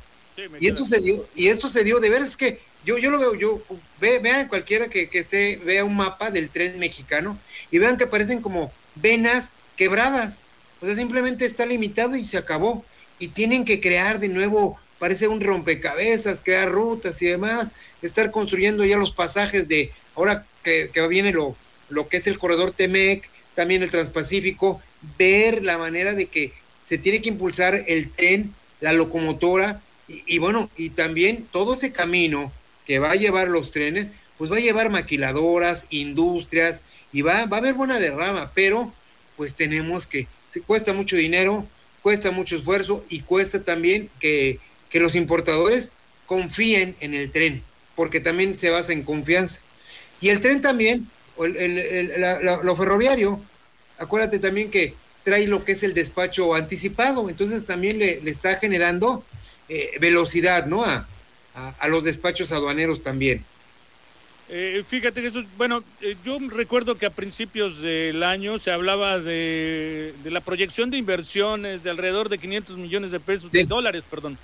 y 0.61 0.69
esto 0.69 0.85
se 0.85 1.01
dio, 1.01 1.27
y 1.35 1.49
esto 1.49 1.69
se 1.69 1.83
dio, 1.83 1.99
de 1.99 2.11
ver 2.11 2.23
es 2.23 2.37
que 2.37 2.61
yo, 2.85 2.99
yo 2.99 3.11
lo 3.11 3.19
veo, 3.19 3.35
yo, 3.35 3.63
vean 3.99 4.47
cualquiera 4.47 4.89
que, 4.89 5.09
que 5.09 5.19
esté, 5.19 5.57
vea 5.57 5.85
un 5.85 5.97
mapa 5.97 6.31
del 6.31 6.51
tren 6.51 6.79
mexicano 6.79 7.39
y 7.71 7.79
vean 7.79 7.97
que 7.97 8.07
parecen 8.07 8.41
como 8.41 8.73
venas 8.95 9.51
quebradas. 9.77 10.44
O 10.85 10.87
sea, 10.87 10.97
simplemente 10.97 11.47
está 11.47 11.65
limitado 11.65 12.15
y 12.15 12.25
se 12.27 12.37
acabó. 12.37 12.85
Y 13.19 13.29
tienen 13.29 13.65
que 13.65 13.81
crear 13.81 14.21
de 14.21 14.29
nuevo, 14.29 14.79
parece 14.99 15.29
un 15.29 15.41
rompecabezas, 15.41 16.43
crear 16.45 16.71
rutas 16.71 17.23
y 17.23 17.27
demás, 17.27 17.73
estar 18.03 18.31
construyendo 18.31 18.85
ya 18.85 18.99
los 18.99 19.11
pasajes 19.11 19.67
de, 19.67 19.93
ahora 20.15 20.45
que, 20.63 20.91
viene 21.09 21.33
lo, 21.33 21.57
lo 21.89 22.09
que 22.09 22.19
es 22.19 22.27
el 22.27 22.39
corredor 22.39 22.73
Temec, 22.73 23.31
también 23.55 23.83
el 23.83 23.91
Transpacífico, 23.91 24.83
ver 25.17 25.63
la 25.63 25.79
manera 25.79 26.13
de 26.13 26.27
que 26.27 26.53
se 26.85 26.99
tiene 26.99 27.23
que 27.23 27.31
impulsar 27.31 27.85
el 27.87 28.11
tren, 28.11 28.53
la 28.81 28.93
locomotora, 28.93 29.81
Y, 30.07 30.37
bueno, 30.37 30.69
y 30.77 30.91
también 30.91 31.49
todo 31.51 31.73
ese 31.73 31.93
camino 31.93 32.53
que 32.85 32.99
va 32.99 33.13
a 33.13 33.17
llevar 33.17 33.49
los 33.49 33.73
trenes, 33.73 34.09
pues 34.37 34.53
va 34.53 34.57
a 34.57 34.61
llevar 34.61 34.91
maquiladoras, 34.91 35.87
industrias, 35.89 36.83
y 37.11 37.23
va, 37.23 37.47
va 37.47 37.57
a 37.57 37.61
haber 37.61 37.73
buena 37.73 37.99
derrama, 37.99 38.53
pero 38.55 38.93
pues 39.37 39.55
tenemos 39.55 40.07
que, 40.07 40.27
cuesta 40.61 40.93
mucho 40.93 41.17
dinero, 41.17 41.67
cuesta 42.03 42.31
mucho 42.31 42.57
esfuerzo 42.57 43.05
y 43.09 43.21
cuesta 43.21 43.63
también 43.63 44.11
que, 44.21 44.59
que 44.91 45.01
los 45.01 45.15
importadores 45.15 45.91
confíen 46.27 46.97
en 47.01 47.15
el 47.15 47.31
tren, 47.31 47.63
porque 47.97 48.21
también 48.21 48.57
se 48.57 48.71
basa 48.71 48.93
en 48.93 49.03
confianza. 49.03 49.61
Y 50.21 50.29
el 50.29 50.41
tren 50.41 50.63
también, 50.63 51.09
lo 51.37 52.77
ferroviario, 52.77 53.41
acuérdate 53.99 54.39
también 54.39 54.71
que 54.71 54.95
trae 55.23 55.47
lo 55.47 55.65
que 55.65 55.73
es 55.73 55.83
el 55.83 55.95
despacho 55.95 56.55
anticipado, 56.55 57.29
entonces 57.29 57.65
también 57.65 57.99
le, 57.99 58.21
está 58.31 58.57
generando 58.57 59.25
eh, 59.69 59.93
velocidad, 60.01 60.67
¿no? 60.67 60.85
A, 60.85 61.09
a, 61.55 61.89
los 61.89 62.05
despachos 62.05 62.53
aduaneros 62.53 63.03
también. 63.03 63.45
Eh, 64.49 64.85
fíjate 64.87 65.23
que 65.23 65.29
eso, 65.29 65.43
bueno, 65.57 65.83
eh, 66.03 66.17
yo 66.25 66.39
recuerdo 66.51 66.99
que 66.99 67.07
a 67.07 67.11
principios 67.11 67.81
del 67.81 68.23
año 68.23 68.59
se 68.59 68.71
hablaba 68.71 69.19
de, 69.19 70.13
la 70.25 70.41
proyección 70.41 70.91
de 70.91 70.99
inversiones 70.99 71.83
de 71.83 71.91
alrededor 71.91 72.29
de 72.29 72.39
500 72.39 72.77
millones 72.77 73.11
de 73.11 73.21
pesos, 73.21 73.51
de 73.51 73.65
dólares, 73.65 74.03
perdón, 74.09 74.37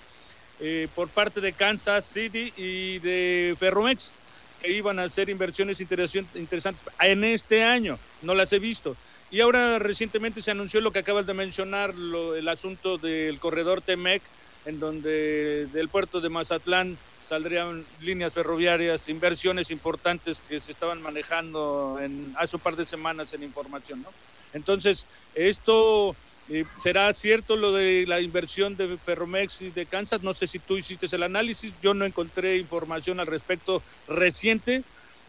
por 0.95 1.09
parte 1.09 1.41
de 1.41 1.53
Kansas 1.53 2.07
City 2.07 2.53
y 2.57 2.99
de 2.99 3.55
Ferromex, 3.59 4.15
que 4.61 4.73
iban 4.73 4.99
a 4.99 5.05
hacer 5.05 5.29
inversiones 5.31 5.81
interesantes 5.81 6.83
en 7.01 7.25
este 7.25 7.65
año. 7.65 7.99
No 8.23 8.35
las 8.35 8.53
he 8.53 8.59
visto. 8.59 8.97
Y 9.31 9.41
ahora 9.41 9.79
recientemente 9.79 10.43
se 10.43 10.51
anunció 10.51 10.81
lo 10.81 10.93
que 10.93 10.99
acabas 10.99 11.27
de 11.27 11.35
mencionar, 11.35 11.95
el 12.37 12.49
asunto 12.49 12.99
del 12.99 13.39
corredor 13.39 13.81
Temec, 13.81 14.23
en 14.67 14.81
donde 14.81 15.67
del 15.67 15.89
puerto 15.89 16.21
de 16.21 16.29
Mazatlán 16.29 16.99
saldrían 17.31 17.87
líneas 18.03 18.33
ferroviarias, 18.33 19.09
inversiones 19.09 19.71
importantes 19.71 20.43
que 20.47 20.61
se 20.61 20.73
estaban 20.73 21.01
manejando 21.01 21.99
en, 22.03 22.35
hace 22.37 22.57
un 22.57 22.63
par 22.63 22.77
de 22.77 22.85
semanas 22.85 23.33
en 23.33 23.45
información. 23.45 24.03
¿no? 24.03 24.09
Entonces, 24.53 25.07
esto 25.35 26.15
eh, 26.51 26.65
será 26.83 27.11
cierto 27.15 27.57
lo 27.57 27.73
de 27.73 28.05
la 28.07 28.21
inversión 28.21 28.77
de 28.77 28.99
Ferromex 28.99 29.63
y 29.63 29.71
de 29.71 29.87
Kansas. 29.87 30.23
No 30.23 30.35
sé 30.35 30.49
si 30.49 30.59
tú 30.59 30.77
hiciste 30.77 31.07
el 31.15 31.23
análisis, 31.23 31.73
yo 31.81 31.95
no 31.95 32.05
encontré 32.05 32.59
información 32.59 33.21
al 33.21 33.29
respecto 33.29 33.81
reciente 34.09 34.83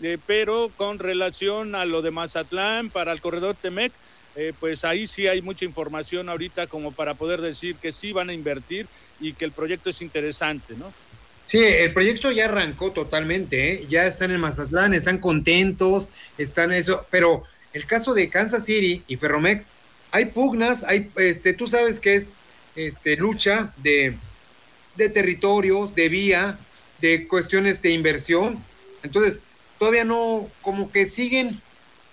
eh, 0.04 0.18
pero 0.26 0.72
con 0.78 0.98
relación 0.98 1.76
a 1.76 1.86
lo 1.86 2.02
de 2.02 2.10
Mazatlán 2.10 2.90
para 2.90 3.12
el 3.12 3.22
corredor 3.22 3.56
Temec, 3.56 3.92
eh, 4.36 4.52
pues 4.60 4.84
ahí 4.84 5.06
sí 5.06 5.28
hay 5.28 5.44
mucha 5.44 5.64
información 5.64 6.28
ahorita 6.28 6.66
como 6.66 6.92
para 6.92 7.14
poder 7.14 7.40
decir 7.40 7.76
que 7.76 7.92
sí 7.92 8.12
van 8.12 8.30
a 8.30 8.34
invertir 8.34 8.88
y 9.20 9.34
que 9.34 9.46
el 9.46 9.52
proyecto 9.52 9.92
es 9.92 10.02
interesante, 10.02 10.74
¿no? 10.76 10.92
Sí, 11.52 11.62
el 11.62 11.92
proyecto 11.92 12.32
ya 12.32 12.46
arrancó 12.46 12.94
totalmente, 12.94 13.74
¿eh? 13.74 13.86
ya 13.90 14.06
están 14.06 14.32
en 14.32 14.40
Mazatlán, 14.40 14.94
están 14.94 15.18
contentos, 15.18 16.08
están 16.38 16.72
eso, 16.72 17.06
pero 17.12 17.44
el 17.74 17.86
caso 17.86 18.14
de 18.14 18.30
Kansas 18.30 18.64
City 18.64 19.04
y 19.06 19.18
Ferromex, 19.18 19.66
hay 20.12 20.28
pugnas, 20.28 20.86
hay, 20.86 21.12
este, 21.18 21.52
tú 21.52 21.68
sabes 21.68 22.00
que 22.00 22.16
es 22.16 22.38
este, 22.78 23.18
lucha 23.18 23.74
de, 23.84 24.16
de 24.96 25.10
territorios, 25.10 25.94
de 25.94 26.08
vía, 26.08 26.58
de 27.02 27.28
cuestiones 27.28 27.82
de 27.82 27.90
inversión. 27.90 28.64
Entonces, 29.04 29.42
todavía 29.78 30.06
no, 30.06 30.50
como 30.62 30.90
que 30.90 31.06
siguen 31.06 31.62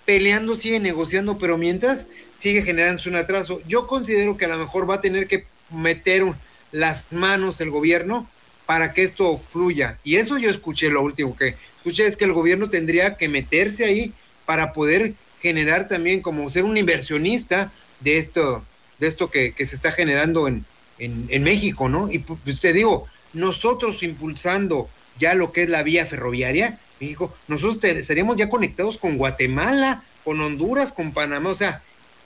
peleando, 0.04 0.56
siguen 0.56 0.82
negociando, 0.82 1.38
pero 1.38 1.56
mientras 1.56 2.06
sigue 2.36 2.62
generándose 2.62 3.08
un 3.08 3.14
atraso. 3.14 3.62
Yo 3.68 3.86
considero 3.86 4.36
que 4.36 4.46
a 4.46 4.48
lo 4.48 4.58
mejor 4.58 4.90
va 4.90 4.96
a 4.96 5.00
tener 5.00 5.28
que 5.28 5.46
meter 5.70 6.24
las 6.72 7.06
manos 7.12 7.60
el 7.60 7.70
gobierno 7.70 8.28
para 8.68 8.92
que 8.92 9.02
esto 9.02 9.38
fluya. 9.38 9.96
Y 10.04 10.16
eso 10.16 10.36
yo 10.36 10.50
escuché, 10.50 10.90
lo 10.90 11.00
último 11.00 11.34
que 11.34 11.54
escuché 11.78 12.06
es 12.06 12.18
que 12.18 12.26
el 12.26 12.34
gobierno 12.34 12.68
tendría 12.68 13.16
que 13.16 13.26
meterse 13.26 13.86
ahí 13.86 14.12
para 14.44 14.74
poder 14.74 15.14
generar 15.40 15.88
también 15.88 16.20
como 16.20 16.50
ser 16.50 16.64
un 16.64 16.76
inversionista 16.76 17.72
de 18.00 18.18
esto, 18.18 18.62
de 18.98 19.06
esto 19.06 19.30
que, 19.30 19.54
se 19.56 19.74
está 19.74 19.90
generando 19.90 20.48
en, 20.48 20.66
en, 20.98 21.42
México, 21.42 21.88
¿no? 21.88 22.12
Y 22.12 22.18
pues 22.18 22.60
te 22.60 22.74
digo, 22.74 23.06
nosotros 23.32 24.02
impulsando 24.02 24.90
ya 25.18 25.32
lo 25.32 25.50
que 25.50 25.62
es 25.62 25.70
la 25.70 25.82
vía 25.82 26.04
ferroviaria, 26.04 26.78
México, 27.00 27.34
nosotros 27.46 27.82
estaríamos 27.82 28.36
ya 28.36 28.50
conectados 28.50 28.98
con 28.98 29.16
Guatemala, 29.16 30.04
con 30.24 30.42
Honduras, 30.42 30.92
con 30.92 31.14
Panamá, 31.14 31.48
o 31.48 31.54
sea, 31.54 31.82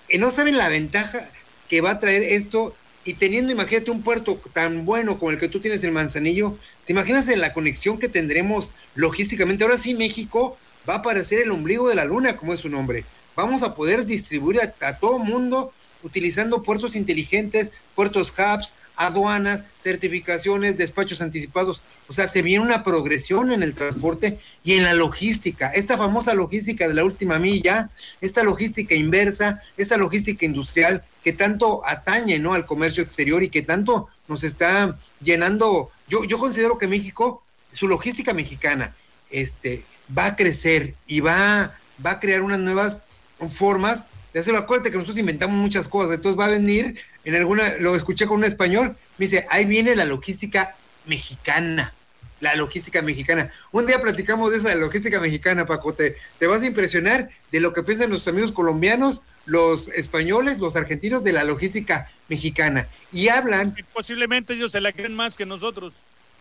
eh, 0.08 0.18
no 0.18 0.32
saben 0.32 0.56
la 0.56 0.68
ventaja 0.68 1.28
que 1.68 1.80
va 1.80 1.92
a 1.92 2.00
traer 2.00 2.24
esto 2.24 2.74
y 3.04 3.14
teniendo, 3.14 3.52
imagínate, 3.52 3.90
un 3.90 4.02
puerto 4.02 4.40
tan 4.52 4.84
bueno 4.84 5.18
como 5.18 5.30
el 5.30 5.38
que 5.38 5.48
tú 5.48 5.60
tienes 5.60 5.82
en 5.84 5.92
Manzanillo, 5.92 6.56
¿te 6.86 6.92
imaginas 6.92 7.26
la 7.26 7.52
conexión 7.52 7.98
que 7.98 8.08
tendremos 8.08 8.70
logísticamente? 8.94 9.64
Ahora 9.64 9.76
sí, 9.76 9.94
México 9.94 10.56
va 10.88 10.96
a 10.96 11.02
parecer 11.02 11.40
el 11.40 11.50
ombligo 11.50 11.88
de 11.88 11.94
la 11.94 12.04
luna, 12.04 12.36
como 12.36 12.52
es 12.52 12.60
su 12.60 12.68
nombre. 12.68 13.04
Vamos 13.34 13.62
a 13.62 13.74
poder 13.74 14.06
distribuir 14.06 14.60
a, 14.60 14.86
a 14.86 14.98
todo 14.98 15.18
mundo 15.18 15.72
utilizando 16.02 16.62
puertos 16.62 16.96
inteligentes, 16.96 17.72
puertos 17.94 18.32
hubs, 18.36 18.74
aduanas, 18.96 19.64
certificaciones, 19.82 20.76
despachos 20.76 21.20
anticipados. 21.20 21.82
O 22.08 22.12
sea, 22.12 22.28
se 22.28 22.42
viene 22.42 22.64
una 22.64 22.84
progresión 22.84 23.52
en 23.52 23.62
el 23.62 23.74
transporte 23.74 24.38
y 24.64 24.74
en 24.74 24.84
la 24.84 24.94
logística. 24.94 25.68
Esta 25.68 25.96
famosa 25.96 26.34
logística 26.34 26.86
de 26.88 26.94
la 26.94 27.04
última 27.04 27.38
milla, 27.38 27.90
esta 28.20 28.42
logística 28.42 28.94
inversa, 28.94 29.62
esta 29.76 29.96
logística 29.96 30.44
industrial 30.44 31.04
que 31.24 31.32
tanto 31.32 31.86
atañe 31.86 32.38
¿no? 32.38 32.54
al 32.54 32.66
comercio 32.66 33.02
exterior 33.02 33.42
y 33.42 33.48
que 33.48 33.62
tanto 33.62 34.08
nos 34.28 34.44
está 34.44 34.98
llenando. 35.22 35.90
Yo, 36.08 36.24
yo 36.24 36.38
considero 36.38 36.78
que 36.78 36.86
México, 36.86 37.42
su 37.72 37.88
logística 37.88 38.34
mexicana, 38.34 38.94
este, 39.30 39.84
va 40.16 40.26
a 40.26 40.36
crecer 40.36 40.94
y 41.06 41.20
va, 41.20 41.74
va 42.04 42.12
a 42.12 42.20
crear 42.20 42.42
unas 42.42 42.58
nuevas 42.58 43.02
formas 43.50 44.06
de 44.32 44.40
hacerlo. 44.40 44.58
Acuérdate 44.58 44.90
que 44.90 44.96
nosotros 44.96 45.18
inventamos 45.18 45.56
muchas 45.56 45.88
cosas, 45.88 46.14
entonces 46.14 46.38
va 46.38 46.46
a 46.46 46.50
venir 46.50 46.98
en 47.24 47.36
alguna, 47.36 47.76
lo 47.78 47.94
escuché 47.94 48.26
con 48.26 48.38
un 48.38 48.44
español, 48.44 48.96
me 49.18 49.26
dice, 49.26 49.46
ahí 49.50 49.64
viene 49.64 49.94
la 49.94 50.04
logística 50.04 50.74
mexicana, 51.06 51.94
la 52.40 52.56
logística 52.56 53.02
mexicana. 53.02 53.52
Un 53.70 53.86
día 53.86 54.00
platicamos 54.00 54.50
de 54.50 54.58
esa 54.58 54.74
logística 54.74 55.20
mexicana, 55.20 55.66
Paco, 55.66 55.94
te, 55.94 56.16
vas 56.40 56.62
a 56.62 56.66
impresionar 56.66 57.30
de 57.52 57.60
lo 57.60 57.72
que 57.72 57.82
piensan 57.82 58.10
nuestros 58.10 58.32
amigos 58.32 58.52
colombianos, 58.52 59.22
los 59.46 59.88
españoles, 59.88 60.58
los 60.58 60.74
argentinos 60.76 61.22
de 61.22 61.32
la 61.32 61.44
logística 61.44 62.10
mexicana. 62.28 62.88
Y 63.12 63.28
hablan... 63.28 63.76
posiblemente 63.92 64.54
ellos 64.54 64.72
se 64.72 64.80
la 64.80 64.92
creen 64.92 65.14
más 65.14 65.36
que 65.36 65.46
nosotros. 65.46 65.94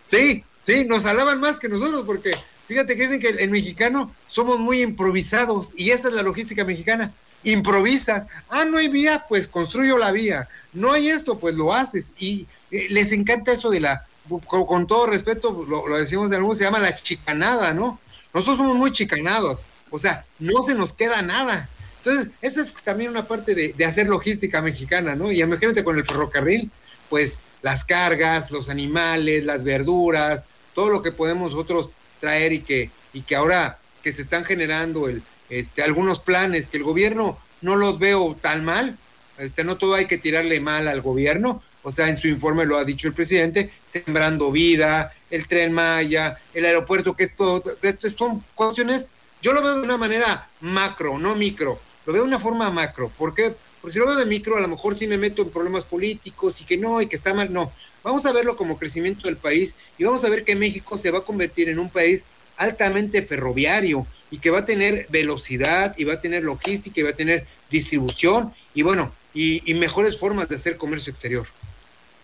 Sí, 0.07 0.43
sí, 0.65 0.85
nos 0.85 1.05
alaban 1.05 1.39
más 1.39 1.59
que 1.59 1.69
nosotros 1.69 2.03
porque 2.05 2.31
fíjate 2.67 2.95
que 2.95 3.03
dicen 3.03 3.19
que 3.19 3.29
el 3.43 3.49
mexicano 3.49 4.13
somos 4.27 4.59
muy 4.59 4.81
improvisados 4.81 5.71
y 5.75 5.91
esa 5.91 6.09
es 6.09 6.15
la 6.15 6.23
logística 6.23 6.65
mexicana 6.65 7.13
improvisas. 7.43 8.27
Ah, 8.49 8.65
no 8.65 8.77
hay 8.77 8.87
vía, 8.87 9.25
pues 9.27 9.47
construyo 9.47 9.97
la 9.97 10.11
vía. 10.11 10.47
No 10.73 10.91
hay 10.91 11.09
esto, 11.09 11.39
pues 11.39 11.55
lo 11.55 11.73
haces. 11.73 12.13
Y 12.19 12.47
eh, 12.71 12.87
les 12.89 13.11
encanta 13.11 13.51
eso 13.51 13.69
de 13.69 13.79
la, 13.79 14.05
con, 14.47 14.87
todo 14.87 15.07
respeto, 15.07 15.65
lo, 15.67 15.97
decimos 15.97 16.29
de 16.29 16.37
algún, 16.37 16.55
se 16.55 16.63
llama 16.63 16.79
la 16.79 16.95
chicanada, 16.95 17.73
¿no? 17.73 17.99
Nosotros 18.33 18.57
somos 18.57 18.77
muy 18.77 18.93
chicanados, 18.93 19.65
o 19.89 19.99
sea, 19.99 20.25
no 20.39 20.61
se 20.61 20.75
nos 20.75 20.93
queda 20.93 21.21
nada. 21.21 21.67
Entonces, 21.97 22.29
esa 22.41 22.61
es 22.61 22.73
también 22.73 23.11
una 23.11 23.27
parte 23.27 23.53
de, 23.53 23.85
hacer 23.85 24.07
logística 24.07 24.61
mexicana, 24.61 25.15
¿no? 25.15 25.31
Y 25.31 25.41
imagínate 25.41 25.83
con 25.83 25.97
el 25.97 26.05
ferrocarril, 26.05 26.71
pues 27.09 27.41
las 27.61 27.83
cargas, 27.83 28.51
los 28.51 28.69
animales, 28.69 29.43
las 29.43 29.63
verduras, 29.63 30.43
todo 30.73 30.89
lo 30.89 31.01
que 31.01 31.11
podemos 31.11 31.51
nosotros 31.51 31.91
traer 32.19 32.53
y 32.53 32.61
que, 32.61 32.89
y 33.13 33.21
que 33.21 33.35
ahora 33.35 33.79
que 34.01 34.13
se 34.13 34.21
están 34.21 34.45
generando 34.45 35.09
el, 35.09 35.21
este, 35.51 35.83
algunos 35.83 36.19
planes 36.19 36.65
que 36.65 36.77
el 36.77 36.83
gobierno 36.83 37.37
no 37.61 37.75
los 37.75 37.99
veo 37.99 38.35
tan 38.39 38.63
mal, 38.63 38.97
este, 39.37 39.63
no 39.63 39.77
todo 39.77 39.95
hay 39.95 40.05
que 40.05 40.17
tirarle 40.17 40.59
mal 40.61 40.87
al 40.87 41.01
gobierno, 41.01 41.61
o 41.83 41.91
sea, 41.91 42.07
en 42.07 42.17
su 42.17 42.27
informe 42.27 42.65
lo 42.65 42.77
ha 42.77 42.85
dicho 42.85 43.07
el 43.07 43.13
presidente, 43.13 43.69
sembrando 43.85 44.51
vida, 44.51 45.13
el 45.29 45.47
tren 45.47 45.73
Maya, 45.73 46.37
el 46.53 46.65
aeropuerto, 46.65 47.15
que 47.15 47.25
esto, 47.25 47.61
son 48.15 48.43
cuestiones, 48.55 49.11
yo 49.41 49.51
lo 49.51 49.61
veo 49.61 49.75
de 49.75 49.83
una 49.83 49.97
manera 49.97 50.47
macro, 50.61 51.19
no 51.19 51.35
micro, 51.35 51.79
lo 52.05 52.13
veo 52.13 52.21
de 52.23 52.27
una 52.29 52.39
forma 52.39 52.69
macro, 52.71 53.09
¿por 53.09 53.33
qué? 53.35 53.53
Porque 53.81 53.93
si 53.93 53.99
lo 53.99 54.05
veo 54.05 54.15
de 54.15 54.25
micro, 54.25 54.55
a 54.55 54.61
lo 54.61 54.67
mejor 54.69 54.95
sí 54.95 55.05
me 55.05 55.17
meto 55.17 55.41
en 55.41 55.49
problemas 55.49 55.83
políticos 55.83 56.61
y 56.61 56.63
que 56.63 56.77
no, 56.77 57.01
y 57.01 57.07
que 57.07 57.15
está 57.15 57.33
mal, 57.33 57.51
no. 57.51 57.71
Vamos 58.03 58.25
a 58.25 58.31
verlo 58.31 58.55
como 58.55 58.77
crecimiento 58.77 59.27
del 59.27 59.37
país 59.37 59.75
y 59.97 60.03
vamos 60.03 60.23
a 60.23 60.29
ver 60.29 60.45
que 60.45 60.55
México 60.55 60.97
se 60.97 61.11
va 61.11 61.19
a 61.19 61.23
convertir 61.23 61.67
en 61.67 61.79
un 61.79 61.89
país 61.89 62.23
altamente 62.57 63.23
ferroviario 63.23 64.05
y 64.31 64.39
que 64.39 64.49
va 64.49 64.59
a 64.59 64.65
tener 64.65 65.05
velocidad 65.09 65.93
y 65.97 66.05
va 66.05 66.13
a 66.13 66.21
tener 66.21 66.43
logística 66.43 66.99
y 66.99 67.03
va 67.03 67.11
a 67.11 67.15
tener 67.15 67.45
distribución 67.69 68.53
y 68.73 68.81
bueno, 68.81 69.13
y, 69.33 69.73
mejores 69.75 70.17
formas 70.17 70.49
de 70.49 70.55
hacer 70.55 70.77
comercio 70.77 71.11
exterior. 71.11 71.47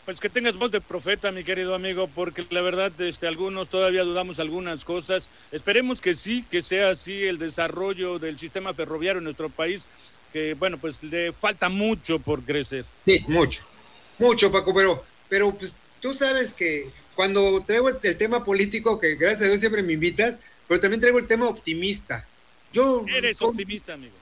Pues 0.05 0.19
que 0.19 0.29
tengas 0.29 0.55
voz 0.55 0.71
de 0.71 0.79
profeta, 0.79 1.31
mi 1.31 1.43
querido 1.43 1.75
amigo, 1.75 2.07
porque 2.07 2.45
la 2.49 2.61
verdad, 2.61 2.91
este, 3.01 3.27
algunos 3.27 3.67
todavía 3.67 4.03
dudamos 4.03 4.39
algunas 4.39 4.85
cosas. 4.85 5.29
Esperemos 5.51 5.99
que 5.99 6.15
sí, 6.15 6.45
que 6.49 6.61
sea 6.61 6.91
así 6.91 7.23
el 7.25 7.37
desarrollo 7.37 8.17
del 8.17 8.39
sistema 8.39 8.73
ferroviario 8.73 9.17
en 9.17 9.25
nuestro 9.25 9.49
país, 9.49 9.83
que 10.31 10.53
bueno, 10.53 10.77
pues 10.77 11.03
le 11.03 11.33
falta 11.33 11.67
mucho 11.67 12.19
por 12.19 12.41
crecer. 12.43 12.85
Sí, 13.05 13.25
mucho, 13.27 13.63
mucho, 14.17 14.49
Paco, 14.49 14.73
pero, 14.73 15.03
pero 15.27 15.53
pues 15.53 15.75
tú 15.99 16.13
sabes 16.13 16.53
que 16.53 16.89
cuando 17.15 17.63
traigo 17.65 17.89
el, 17.89 18.17
tema 18.17 18.43
político, 18.43 18.99
que 18.99 19.15
gracias 19.15 19.41
a 19.41 19.45
Dios 19.45 19.59
siempre 19.59 19.83
me 19.83 19.93
invitas, 19.93 20.39
pero 20.67 20.79
también 20.79 21.01
traigo 21.01 21.19
el 21.19 21.27
tema 21.27 21.47
optimista. 21.47 22.25
Yo, 22.74 23.05
Eres 23.07 23.41
optimista, 23.41 23.93
amigo. 23.93 24.13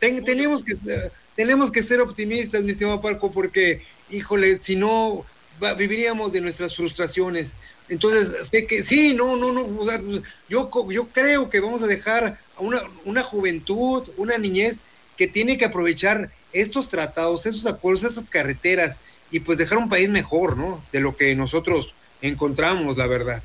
tenemos, 0.00 0.62
que, 0.62 0.74
tenemos 1.34 1.70
que 1.70 1.82
ser 1.82 2.00
optimistas, 2.00 2.62
mi 2.62 2.72
estimado 2.72 3.00
Parco, 3.00 3.32
porque, 3.32 3.82
híjole, 4.10 4.60
si 4.62 4.76
no, 4.76 5.24
viviríamos 5.76 6.32
de 6.32 6.40
nuestras 6.40 6.76
frustraciones. 6.76 7.54
Entonces, 7.88 8.48
sé 8.48 8.66
que 8.66 8.82
sí, 8.82 9.14
no, 9.14 9.36
no, 9.36 9.52
no, 9.52 9.68
yo, 10.48 10.70
yo 10.90 11.08
creo 11.08 11.48
que 11.48 11.60
vamos 11.60 11.82
a 11.82 11.86
dejar 11.86 12.38
a 12.56 12.60
una, 12.60 12.82
una 13.04 13.22
juventud, 13.22 14.02
una 14.16 14.38
niñez 14.38 14.80
que 15.16 15.26
tiene 15.26 15.56
que 15.56 15.64
aprovechar 15.64 16.30
estos 16.52 16.88
tratados, 16.88 17.46
esos 17.46 17.66
acuerdos, 17.66 18.04
esas 18.04 18.28
carreteras 18.28 18.96
y 19.30 19.40
pues 19.40 19.58
dejar 19.58 19.78
un 19.78 19.88
país 19.88 20.08
mejor, 20.08 20.56
¿no? 20.56 20.82
De 20.92 21.00
lo 21.00 21.16
que 21.16 21.34
nosotros 21.34 21.94
encontramos, 22.22 22.96
la 22.96 23.06
verdad. 23.06 23.42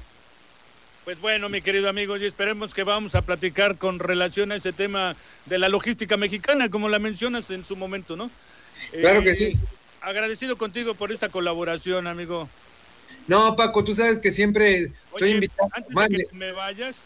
Pues 1.03 1.19
bueno, 1.19 1.49
mi 1.49 1.61
querido 1.61 1.89
amigo, 1.89 2.15
y 2.15 2.25
esperemos 2.25 2.75
que 2.75 2.83
vamos 2.83 3.15
a 3.15 3.23
platicar 3.23 3.77
con 3.77 3.97
relación 3.97 4.51
a 4.51 4.55
ese 4.55 4.71
tema 4.71 5.15
de 5.47 5.57
la 5.57 5.67
logística 5.67 6.15
mexicana, 6.15 6.69
como 6.69 6.89
la 6.89 6.99
mencionas 6.99 7.49
en 7.49 7.63
su 7.63 7.75
momento, 7.75 8.15
¿no? 8.15 8.29
Claro 8.91 9.23
que 9.23 9.33
sí. 9.33 9.45
Eh, 9.45 9.57
agradecido 10.01 10.57
contigo 10.57 10.93
por 10.93 11.11
esta 11.11 11.29
colaboración, 11.29 12.05
amigo. 12.05 12.47
No, 13.27 13.55
Paco, 13.55 13.83
tú 13.83 13.95
sabes 13.95 14.19
que 14.19 14.31
siempre 14.31 14.91
soy 15.17 15.31
invitado. 15.31 15.69
Antes 15.73 16.19
de 16.19 16.27
que 16.27 16.35
me 16.35 16.51
vayas, 16.51 16.97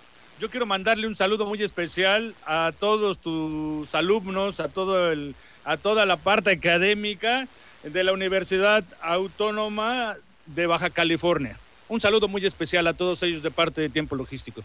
yo 0.41 0.49
quiero 0.49 0.65
mandarle 0.65 1.07
un 1.07 1.15
saludo 1.15 1.45
muy 1.45 1.63
especial 1.63 2.35
a 2.45 2.73
todos 2.77 3.17
tus 3.19 3.95
alumnos, 3.95 4.59
a 4.59 4.67
todo 4.67 5.13
el, 5.13 5.35
a 5.63 5.77
toda 5.77 6.05
la 6.05 6.17
parte 6.17 6.51
académica 6.51 7.47
de 7.83 8.03
la 8.03 8.11
Universidad 8.11 8.83
Autónoma 9.01 10.17
de 10.47 10.67
Baja 10.67 10.89
California. 10.89 11.57
Un 11.87 12.01
saludo 12.01 12.27
muy 12.27 12.45
especial 12.45 12.87
a 12.87 12.93
todos 12.93 13.21
ellos 13.23 13.43
de 13.43 13.51
parte 13.51 13.81
de 13.81 13.89
Tiempo 13.89 14.15
Logístico. 14.15 14.63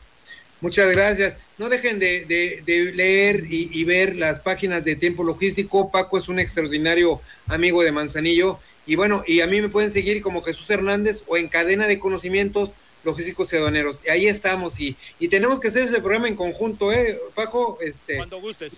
Muchas 0.61 0.93
gracias. 0.93 1.37
No 1.59 1.69
dejen 1.69 1.99
de, 1.99 2.63
leer 2.95 3.47
y, 3.51 3.71
y, 3.73 3.85
ver 3.85 4.17
las 4.17 4.41
páginas 4.41 4.85
de 4.85 4.95
Tiempo 4.95 5.25
Logístico. 5.25 5.91
Paco 5.91 6.19
es 6.19 6.29
un 6.29 6.39
extraordinario 6.39 7.21
amigo 7.47 7.83
de 7.83 7.93
Manzanillo. 7.93 8.59
Y 8.87 8.97
bueno, 8.97 9.23
y 9.27 9.41
a 9.41 9.47
mí 9.47 9.61
me 9.61 9.69
pueden 9.69 9.91
seguir 9.91 10.21
como 10.23 10.43
Jesús 10.43 10.69
Hernández 10.69 11.23
o 11.27 11.37
en 11.37 11.49
Cadena 11.49 11.87
de 11.87 11.99
Conocimientos 11.99 12.73
Logísticos 13.05 13.53
y 13.53 13.57
Aduaneros. 13.57 14.01
Y 14.07 14.11
ahí 14.11 14.27
estamos. 14.27 14.79
Y, 14.81 14.97
y 15.19 15.29
tenemos 15.29 15.61
que 15.61 15.69
hacer 15.69 15.85
ese 15.85 16.01
programa 16.01 16.29
en 16.29 16.37
conjunto, 16.37 16.93
¿eh, 16.93 17.19
Paco? 17.35 17.79
Este, 17.81 18.17
Cuando 18.17 18.41
gustes. 18.41 18.75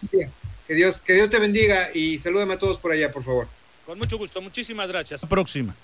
Que 0.67 0.75
Dios, 0.75 1.01
que 1.01 1.15
Dios 1.15 1.29
te 1.29 1.41
bendiga 1.41 1.89
y 1.93 2.21
salúdame 2.21 2.55
a 2.55 2.59
todos 2.59 2.79
por 2.79 2.93
allá, 2.93 3.11
por 3.11 3.25
favor. 3.25 3.49
Con 3.85 3.99
mucho 3.99 4.17
gusto. 4.17 4.41
Muchísimas 4.41 4.89
gracias. 4.89 5.23
Próxima. 5.29 5.75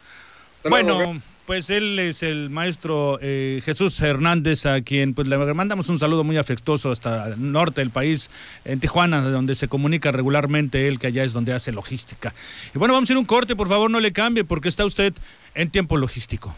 bueno, 0.64 1.20
pues 1.48 1.70
él 1.70 1.98
es 1.98 2.22
el 2.22 2.50
maestro 2.50 3.18
eh, 3.22 3.62
Jesús 3.64 3.98
Hernández, 4.02 4.66
a 4.66 4.82
quien 4.82 5.14
pues 5.14 5.28
le 5.28 5.38
mandamos 5.38 5.88
un 5.88 5.98
saludo 5.98 6.22
muy 6.22 6.36
afectuoso 6.36 6.90
hasta 6.90 7.28
el 7.28 7.52
norte 7.52 7.80
del 7.80 7.88
país, 7.88 8.28
en 8.66 8.80
Tijuana, 8.80 9.22
donde 9.22 9.54
se 9.54 9.66
comunica 9.66 10.12
regularmente 10.12 10.86
él, 10.86 10.98
que 10.98 11.06
allá 11.06 11.24
es 11.24 11.32
donde 11.32 11.54
hace 11.54 11.72
logística. 11.72 12.34
Y 12.74 12.78
bueno, 12.78 12.92
vamos 12.92 13.08
a 13.08 13.14
ir 13.14 13.18
un 13.18 13.24
corte, 13.24 13.56
por 13.56 13.66
favor, 13.66 13.90
no 13.90 13.98
le 13.98 14.12
cambie, 14.12 14.44
porque 14.44 14.68
está 14.68 14.84
usted 14.84 15.14
en 15.54 15.70
tiempo 15.70 15.96
logístico. 15.96 16.54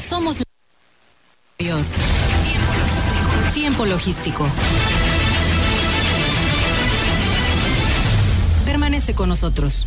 Somos 0.00 0.44
Tiempo 1.56 1.74
logístico. 2.76 3.54
Tiempo 3.54 3.86
logístico. 3.86 4.48
Permanece 8.64 9.16
con 9.16 9.30
nosotros. 9.30 9.84